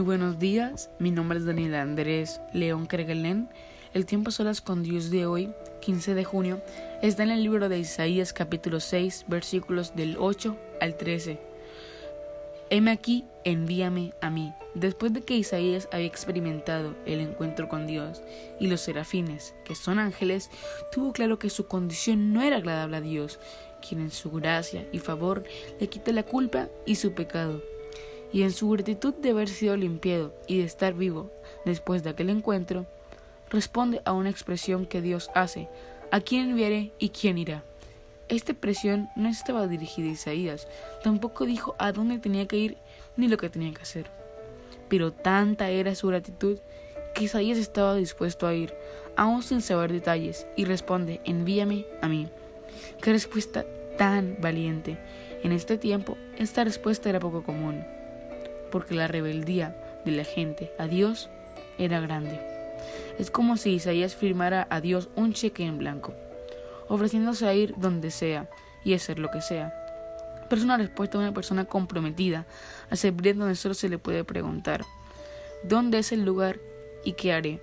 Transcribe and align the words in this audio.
buenos 0.00 0.38
días. 0.38 0.90
Mi 0.98 1.10
nombre 1.10 1.38
es 1.38 1.44
Daniel 1.44 1.74
Andrés 1.74 2.40
León 2.54 2.86
Kerguelen. 2.86 3.50
El 3.92 4.06
tiempo 4.06 4.30
solas 4.30 4.62
con 4.62 4.82
Dios 4.82 5.10
de 5.10 5.26
hoy, 5.26 5.52
15 5.82 6.14
de 6.14 6.24
junio, 6.24 6.62
está 7.02 7.22
en 7.24 7.30
el 7.30 7.42
libro 7.42 7.68
de 7.68 7.78
Isaías 7.78 8.32
capítulo 8.32 8.80
6, 8.80 9.26
versículos 9.28 9.94
del 9.94 10.16
8 10.18 10.56
al 10.80 10.96
13. 10.96 11.38
Heme 12.70 12.90
aquí, 12.90 13.26
envíame 13.44 14.14
a 14.22 14.30
mí. 14.30 14.54
Después 14.74 15.12
de 15.12 15.20
que 15.20 15.36
Isaías 15.36 15.88
había 15.92 16.06
experimentado 16.06 16.96
el 17.04 17.20
encuentro 17.20 17.68
con 17.68 17.86
Dios 17.86 18.22
y 18.58 18.68
los 18.68 18.80
serafines, 18.80 19.54
que 19.66 19.74
son 19.74 19.98
ángeles, 19.98 20.48
tuvo 20.90 21.12
claro 21.12 21.38
que 21.38 21.50
su 21.50 21.66
condición 21.66 22.32
no 22.32 22.40
era 22.40 22.56
agradable 22.56 22.96
a 22.96 23.02
Dios, 23.02 23.38
quien 23.86 24.00
en 24.00 24.10
su 24.10 24.30
gracia 24.30 24.86
y 24.90 25.00
favor 25.00 25.44
le 25.78 25.88
quita 25.88 26.12
la 26.12 26.22
culpa 26.22 26.68
y 26.86 26.94
su 26.94 27.12
pecado 27.12 27.60
y 28.32 28.42
en 28.42 28.52
su 28.52 28.70
gratitud 28.70 29.14
de 29.14 29.30
haber 29.30 29.48
sido 29.48 29.76
limpiado 29.76 30.34
y 30.46 30.58
de 30.58 30.64
estar 30.64 30.94
vivo 30.94 31.30
después 31.64 32.02
de 32.02 32.10
aquel 32.10 32.30
encuentro, 32.30 32.86
responde 33.50 34.00
a 34.04 34.12
una 34.12 34.30
expresión 34.30 34.86
que 34.86 35.02
Dios 35.02 35.30
hace, 35.34 35.68
¿a 36.10 36.20
quién 36.20 36.50
enviaré 36.50 36.92
y 36.98 37.10
quién 37.10 37.36
irá? 37.36 37.62
Esta 38.28 38.52
expresión 38.52 39.10
no 39.14 39.28
estaba 39.28 39.66
dirigida 39.66 40.08
a 40.08 40.12
Isaías, 40.12 40.66
tampoco 41.04 41.44
dijo 41.44 41.74
a 41.78 41.92
dónde 41.92 42.18
tenía 42.18 42.48
que 42.48 42.56
ir 42.56 42.78
ni 43.16 43.28
lo 43.28 43.36
que 43.36 43.50
tenía 43.50 43.74
que 43.74 43.82
hacer. 43.82 44.06
Pero 44.88 45.12
tanta 45.12 45.68
era 45.68 45.94
su 45.94 46.08
gratitud 46.08 46.58
que 47.14 47.24
Isaías 47.24 47.58
estaba 47.58 47.94
dispuesto 47.94 48.46
a 48.46 48.54
ir, 48.54 48.72
aún 49.16 49.42
sin 49.42 49.60
saber 49.60 49.92
detalles, 49.92 50.46
y 50.56 50.64
responde, 50.64 51.20
envíame 51.24 51.84
a 52.00 52.08
mí. 52.08 52.28
Qué 53.02 53.12
respuesta 53.12 53.66
tan 53.98 54.38
valiente. 54.40 54.98
En 55.42 55.52
este 55.52 55.76
tiempo, 55.76 56.16
esta 56.38 56.64
respuesta 56.64 57.10
era 57.10 57.20
poco 57.20 57.42
común 57.42 57.84
porque 58.72 58.94
la 58.94 59.06
rebeldía 59.06 59.76
de 60.04 60.10
la 60.10 60.24
gente 60.24 60.72
a 60.78 60.88
Dios 60.88 61.30
era 61.78 62.00
grande. 62.00 62.40
Es 63.18 63.30
como 63.30 63.56
si 63.56 63.74
Isaías 63.74 64.16
firmara 64.16 64.66
a 64.70 64.80
Dios 64.80 65.10
un 65.14 65.32
cheque 65.32 65.64
en 65.64 65.78
blanco, 65.78 66.14
ofreciéndose 66.88 67.46
a 67.46 67.54
ir 67.54 67.74
donde 67.76 68.10
sea 68.10 68.48
y 68.84 68.94
hacer 68.94 69.20
lo 69.20 69.30
que 69.30 69.40
sea. 69.40 69.72
Pero 70.48 70.58
es 70.58 70.64
una 70.64 70.78
respuesta 70.78 71.18
de 71.18 71.24
una 71.24 71.34
persona 71.34 71.66
comprometida 71.66 72.46
a 72.90 72.96
servir 72.96 73.36
donde 73.36 73.54
solo 73.54 73.74
se 73.74 73.88
le 73.88 73.98
puede 73.98 74.24
preguntar, 74.24 74.84
¿dónde 75.62 75.98
es 75.98 76.10
el 76.10 76.24
lugar 76.24 76.58
y 77.04 77.12
qué 77.12 77.32
haré? 77.32 77.62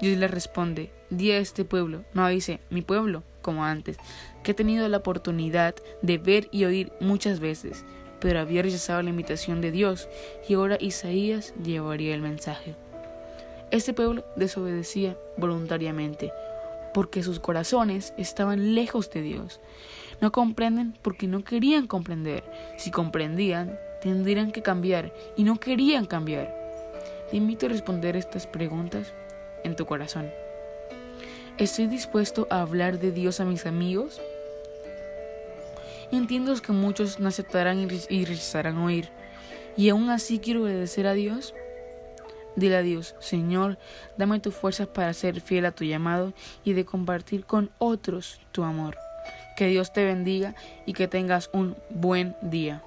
Dios 0.00 0.18
le 0.18 0.28
responde, 0.28 0.92
di 1.10 1.30
a 1.30 1.38
este 1.38 1.64
pueblo, 1.64 2.04
no 2.14 2.26
dice 2.28 2.60
mi 2.70 2.82
pueblo, 2.82 3.22
como 3.40 3.64
antes, 3.64 3.96
que 4.42 4.52
he 4.52 4.54
tenido 4.54 4.88
la 4.88 4.98
oportunidad 4.98 5.74
de 6.02 6.18
ver 6.18 6.48
y 6.52 6.64
oír 6.64 6.92
muchas 7.00 7.40
veces, 7.40 7.84
pero 8.22 8.38
había 8.38 8.62
rechazado 8.62 9.02
la 9.02 9.10
invitación 9.10 9.60
de 9.60 9.72
Dios 9.72 10.08
y 10.48 10.54
ahora 10.54 10.78
Isaías 10.80 11.52
llevaría 11.62 12.14
el 12.14 12.22
mensaje. 12.22 12.76
Este 13.72 13.92
pueblo 13.92 14.24
desobedecía 14.36 15.18
voluntariamente 15.36 16.32
porque 16.94 17.24
sus 17.24 17.40
corazones 17.40 18.14
estaban 18.16 18.76
lejos 18.76 19.10
de 19.10 19.22
Dios. 19.22 19.60
No 20.20 20.30
comprenden 20.30 20.96
porque 21.02 21.26
no 21.26 21.42
querían 21.42 21.88
comprender. 21.88 22.44
Si 22.76 22.92
comprendían, 22.92 23.76
tendrían 24.00 24.52
que 24.52 24.62
cambiar 24.62 25.12
y 25.36 25.42
no 25.42 25.58
querían 25.58 26.06
cambiar. 26.06 26.54
Te 27.28 27.36
invito 27.36 27.66
a 27.66 27.70
responder 27.70 28.14
estas 28.14 28.46
preguntas 28.46 29.12
en 29.64 29.74
tu 29.74 29.84
corazón. 29.84 30.30
¿Estoy 31.58 31.88
dispuesto 31.88 32.46
a 32.50 32.60
hablar 32.60 33.00
de 33.00 33.10
Dios 33.10 33.40
a 33.40 33.44
mis 33.44 33.66
amigos? 33.66 34.20
Entiendo 36.12 36.54
que 36.60 36.72
muchos 36.72 37.20
no 37.20 37.28
aceptarán 37.28 37.78
y 37.80 38.24
rechazarán 38.26 38.76
oír. 38.76 39.08
Y 39.78 39.88
aún 39.88 40.10
así 40.10 40.38
quiero 40.38 40.62
obedecer 40.62 41.06
a 41.06 41.14
Dios. 41.14 41.54
Dile 42.54 42.76
a 42.76 42.82
Dios, 42.82 43.14
Señor, 43.18 43.78
dame 44.18 44.38
tus 44.38 44.54
fuerzas 44.54 44.86
para 44.86 45.14
ser 45.14 45.40
fiel 45.40 45.64
a 45.64 45.72
tu 45.72 45.84
llamado 45.84 46.34
y 46.64 46.74
de 46.74 46.84
compartir 46.84 47.46
con 47.46 47.70
otros 47.78 48.40
tu 48.52 48.62
amor. 48.62 48.98
Que 49.56 49.68
Dios 49.68 49.94
te 49.94 50.04
bendiga 50.04 50.54
y 50.84 50.92
que 50.92 51.08
tengas 51.08 51.48
un 51.54 51.76
buen 51.88 52.36
día. 52.42 52.82